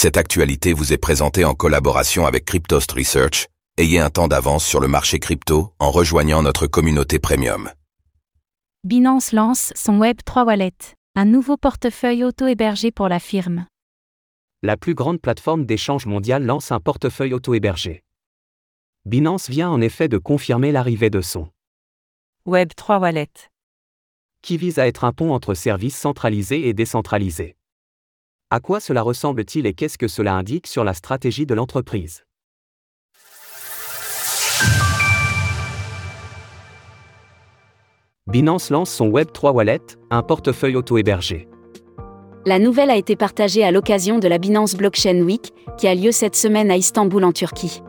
Cette 0.00 0.16
actualité 0.16 0.74
vous 0.74 0.92
est 0.92 0.96
présentée 0.96 1.44
en 1.44 1.54
collaboration 1.54 2.24
avec 2.24 2.44
Cryptost 2.44 2.92
Research. 2.92 3.48
Ayez 3.78 3.98
un 3.98 4.10
temps 4.10 4.28
d'avance 4.28 4.64
sur 4.64 4.78
le 4.78 4.86
marché 4.86 5.18
crypto 5.18 5.74
en 5.80 5.90
rejoignant 5.90 6.40
notre 6.40 6.68
communauté 6.68 7.18
premium. 7.18 7.68
Binance 8.84 9.32
lance 9.32 9.72
son 9.74 9.98
Web3 9.98 10.46
Wallet, 10.46 10.76
un 11.16 11.24
nouveau 11.24 11.56
portefeuille 11.56 12.22
auto-hébergé 12.22 12.92
pour 12.92 13.08
la 13.08 13.18
firme. 13.18 13.66
La 14.62 14.76
plus 14.76 14.94
grande 14.94 15.20
plateforme 15.20 15.66
d'échange 15.66 16.06
mondiale 16.06 16.46
lance 16.46 16.70
un 16.70 16.78
portefeuille 16.78 17.34
auto-hébergé. 17.34 18.04
Binance 19.04 19.50
vient 19.50 19.68
en 19.68 19.80
effet 19.80 20.06
de 20.06 20.18
confirmer 20.18 20.70
l'arrivée 20.70 21.10
de 21.10 21.22
son 21.22 21.48
Web3 22.46 23.00
Wallet, 23.00 23.32
qui 24.42 24.58
vise 24.58 24.78
à 24.78 24.86
être 24.86 25.02
un 25.02 25.12
pont 25.12 25.32
entre 25.32 25.54
services 25.54 25.98
centralisés 25.98 26.68
et 26.68 26.72
décentralisés. 26.72 27.57
À 28.50 28.60
quoi 28.60 28.80
cela 28.80 29.02
ressemble-t-il 29.02 29.66
et 29.66 29.74
qu'est-ce 29.74 29.98
que 29.98 30.08
cela 30.08 30.32
indique 30.32 30.68
sur 30.68 30.82
la 30.82 30.94
stratégie 30.94 31.44
de 31.44 31.52
l'entreprise? 31.52 32.24
Binance 38.26 38.70
lance 38.70 38.90
son 38.90 39.10
Web3 39.10 39.52
Wallet, 39.52 39.82
un 40.10 40.22
portefeuille 40.22 40.76
auto-hébergé. 40.76 41.46
La 42.46 42.58
nouvelle 42.58 42.88
a 42.88 42.96
été 42.96 43.16
partagée 43.16 43.64
à 43.64 43.70
l'occasion 43.70 44.18
de 44.18 44.28
la 44.28 44.38
Binance 44.38 44.76
Blockchain 44.76 45.20
Week, 45.20 45.52
qui 45.76 45.86
a 45.86 45.94
lieu 45.94 46.10
cette 46.10 46.36
semaine 46.36 46.70
à 46.70 46.78
Istanbul 46.78 47.24
en 47.24 47.32
Turquie. 47.32 47.82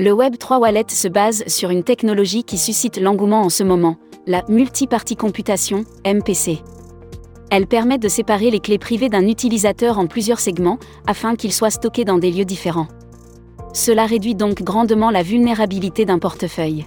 Le 0.00 0.10
Web3 0.10 0.58
Wallet 0.58 0.86
se 0.88 1.06
base 1.06 1.44
sur 1.46 1.70
une 1.70 1.84
technologie 1.84 2.42
qui 2.42 2.58
suscite 2.58 3.00
l'engouement 3.00 3.42
en 3.42 3.48
ce 3.48 3.62
moment, 3.62 3.96
la 4.26 4.42
multi-party 4.48 5.14
computation, 5.14 5.84
MPC. 6.04 6.64
Elle 7.50 7.66
permet 7.66 7.98
de 7.98 8.08
séparer 8.08 8.50
les 8.50 8.60
clés 8.60 8.78
privées 8.78 9.08
d'un 9.08 9.26
utilisateur 9.26 9.98
en 9.98 10.06
plusieurs 10.06 10.40
segments, 10.40 10.78
afin 11.06 11.34
qu'ils 11.34 11.52
soient 11.52 11.70
stockés 11.70 12.04
dans 12.04 12.18
des 12.18 12.30
lieux 12.30 12.44
différents. 12.44 12.88
Cela 13.72 14.04
réduit 14.06 14.34
donc 14.34 14.62
grandement 14.62 15.10
la 15.10 15.22
vulnérabilité 15.22 16.04
d'un 16.04 16.18
portefeuille. 16.18 16.84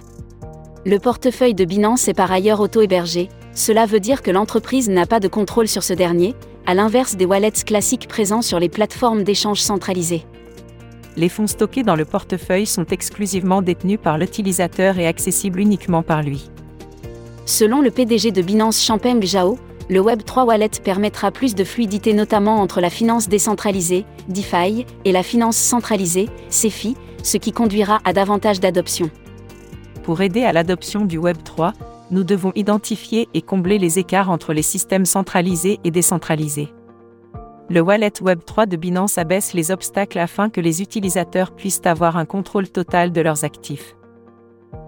Le 0.84 0.98
portefeuille 0.98 1.54
de 1.54 1.64
Binance 1.64 2.08
est 2.08 2.14
par 2.14 2.30
ailleurs 2.30 2.60
auto-hébergé, 2.60 3.28
cela 3.54 3.86
veut 3.86 4.00
dire 4.00 4.22
que 4.22 4.30
l'entreprise 4.30 4.88
n'a 4.88 5.06
pas 5.06 5.20
de 5.20 5.28
contrôle 5.28 5.68
sur 5.68 5.82
ce 5.82 5.92
dernier, 5.92 6.34
à 6.66 6.74
l'inverse 6.74 7.16
des 7.16 7.26
wallets 7.26 7.64
classiques 7.66 8.08
présents 8.08 8.42
sur 8.42 8.60
les 8.60 8.68
plateformes 8.68 9.24
d'échange 9.24 9.60
centralisées. 9.60 10.24
les 11.16 11.28
fonds 11.28 11.46
stockés 11.46 11.82
dans 11.82 11.96
le 11.96 12.04
portefeuille 12.06 12.66
sont 12.66 12.86
exclusivement 12.86 13.62
détenus 13.62 13.98
par 14.02 14.16
l'utilisateur 14.16 14.98
et 14.98 15.06
accessibles 15.06 15.60
uniquement 15.60 16.02
par 16.02 16.22
lui. 16.22 16.50
Selon 17.44 17.82
le 17.82 17.90
PDG 17.90 18.30
de 18.30 18.40
Binance 18.40 18.82
Champeng 18.82 19.20
Zhao, 19.22 19.58
le 19.88 20.00
Web3 20.00 20.46
Wallet 20.46 20.70
permettra 20.82 21.30
plus 21.30 21.54
de 21.54 21.64
fluidité 21.64 22.14
notamment 22.14 22.60
entre 22.60 22.80
la 22.80 22.90
finance 22.90 23.28
décentralisée, 23.28 24.04
DeFi, 24.28 24.86
et 25.04 25.12
la 25.12 25.22
finance 25.22 25.56
centralisée, 25.56 26.28
CeFi, 26.48 26.96
ce 27.22 27.36
qui 27.36 27.52
conduira 27.52 28.00
à 28.04 28.12
davantage 28.12 28.60
d'adoption. 28.60 29.10
Pour 30.02 30.20
aider 30.20 30.44
à 30.44 30.52
l'adoption 30.52 31.04
du 31.04 31.18
Web 31.18 31.38
3, 31.44 31.72
nous 32.10 32.24
devons 32.24 32.52
identifier 32.54 33.28
et 33.34 33.42
combler 33.42 33.78
les 33.78 33.98
écarts 33.98 34.30
entre 34.30 34.52
les 34.52 34.62
systèmes 34.62 35.06
centralisés 35.06 35.80
et 35.84 35.90
décentralisés. 35.90 36.72
Le 37.70 37.80
wallet 37.80 38.12
Web 38.20 38.40
3 38.44 38.66
de 38.66 38.76
Binance 38.76 39.16
abaisse 39.16 39.54
les 39.54 39.70
obstacles 39.70 40.18
afin 40.18 40.50
que 40.50 40.60
les 40.60 40.82
utilisateurs 40.82 41.52
puissent 41.52 41.80
avoir 41.84 42.16
un 42.16 42.26
contrôle 42.26 42.68
total 42.68 43.12
de 43.12 43.20
leurs 43.20 43.44
actifs. 43.44 43.96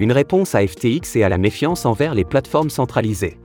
Une 0.00 0.12
réponse 0.12 0.54
à 0.54 0.66
FTX 0.66 1.16
et 1.16 1.24
à 1.24 1.28
la 1.28 1.38
méfiance 1.38 1.86
envers 1.86 2.14
les 2.14 2.24
plateformes 2.24 2.70
centralisées. 2.70 3.38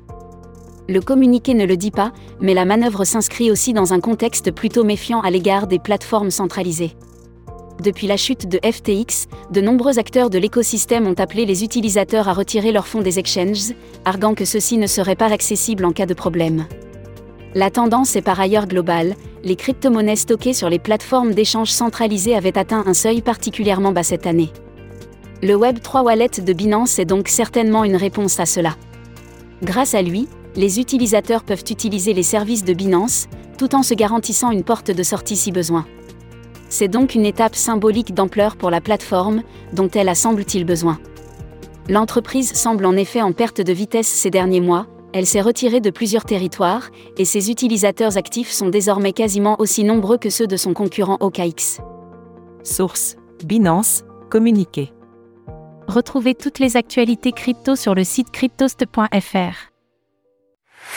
Le 0.89 1.01
communiqué 1.01 1.53
ne 1.53 1.67
le 1.67 1.77
dit 1.77 1.91
pas, 1.91 2.11
mais 2.41 2.55
la 2.55 2.65
manœuvre 2.65 3.03
s'inscrit 3.03 3.51
aussi 3.51 3.73
dans 3.73 3.93
un 3.93 3.99
contexte 3.99 4.49
plutôt 4.49 4.83
méfiant 4.83 5.21
à 5.21 5.29
l'égard 5.29 5.67
des 5.67 5.77
plateformes 5.77 6.31
centralisées. 6.31 6.95
Depuis 7.79 8.07
la 8.07 8.17
chute 8.17 8.47
de 8.47 8.57
FTX, 8.57 9.27
de 9.51 9.61
nombreux 9.61 9.99
acteurs 9.99 10.31
de 10.31 10.39
l'écosystème 10.39 11.05
ont 11.05 11.13
appelé 11.13 11.45
les 11.45 11.63
utilisateurs 11.63 12.27
à 12.27 12.33
retirer 12.33 12.71
leurs 12.71 12.87
fonds 12.87 13.03
des 13.03 13.19
exchanges, 13.19 13.75
arguant 14.03 14.33
que 14.33 14.45
ceux-ci 14.45 14.79
ne 14.79 14.87
seraient 14.87 15.15
pas 15.15 15.31
accessibles 15.31 15.85
en 15.85 15.91
cas 15.91 16.07
de 16.07 16.15
problème. 16.15 16.65
La 17.53 17.69
tendance 17.69 18.15
est 18.15 18.23
par 18.23 18.39
ailleurs 18.39 18.65
globale, 18.65 19.13
les 19.43 19.55
crypto-monnaies 19.55 20.15
stockées 20.15 20.53
sur 20.53 20.71
les 20.71 20.79
plateformes 20.79 21.35
d'échange 21.35 21.69
centralisées 21.69 22.35
avaient 22.35 22.57
atteint 22.57 22.83
un 22.87 22.95
seuil 22.95 23.21
particulièrement 23.21 23.91
bas 23.91 24.01
cette 24.01 24.25
année. 24.25 24.49
Le 25.43 25.53
Web3 25.53 26.01
Wallet 26.01 26.41
de 26.43 26.53
Binance 26.53 26.97
est 26.97 27.05
donc 27.05 27.27
certainement 27.27 27.83
une 27.83 27.95
réponse 27.95 28.39
à 28.39 28.47
cela. 28.47 28.75
Grâce 29.61 29.93
à 29.93 30.01
lui, 30.01 30.27
les 30.55 30.79
utilisateurs 30.79 31.43
peuvent 31.43 31.63
utiliser 31.69 32.13
les 32.13 32.23
services 32.23 32.63
de 32.63 32.73
Binance, 32.73 33.27
tout 33.57 33.75
en 33.75 33.83
se 33.83 33.93
garantissant 33.93 34.51
une 34.51 34.63
porte 34.63 34.91
de 34.91 35.03
sortie 35.03 35.35
si 35.35 35.51
besoin. 35.51 35.85
C'est 36.69 36.87
donc 36.87 37.15
une 37.15 37.25
étape 37.25 37.55
symbolique 37.55 38.13
d'ampleur 38.13 38.55
pour 38.55 38.69
la 38.69 38.81
plateforme, 38.81 39.43
dont 39.73 39.89
elle 39.89 40.09
a 40.09 40.15
semble-t-il 40.15 40.65
besoin. 40.65 40.99
L'entreprise 41.89 42.53
semble 42.53 42.85
en 42.85 42.95
effet 42.95 43.21
en 43.21 43.31
perte 43.31 43.61
de 43.61 43.73
vitesse 43.73 44.07
ces 44.07 44.29
derniers 44.29 44.61
mois, 44.61 44.87
elle 45.11 45.25
s'est 45.25 45.41
retirée 45.41 45.81
de 45.81 45.89
plusieurs 45.89 46.25
territoires, 46.25 46.89
et 47.17 47.25
ses 47.25 47.49
utilisateurs 47.49 48.17
actifs 48.17 48.51
sont 48.51 48.69
désormais 48.69 49.13
quasiment 49.13 49.55
aussi 49.59 49.83
nombreux 49.83 50.19
que 50.19 50.29
ceux 50.29 50.45
de 50.45 50.57
son 50.57 50.73
concurrent 50.73 51.17
OKX. 51.19 51.81
Source 52.63 53.15
Binance, 53.43 54.03
communiqué. 54.29 54.93
Retrouvez 55.87 56.35
toutes 56.35 56.59
les 56.59 56.77
actualités 56.77 57.31
crypto 57.31 57.75
sur 57.75 57.95
le 57.95 58.03
site 58.03 58.29
cryptost.fr. 58.29 59.78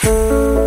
Música 0.04 0.61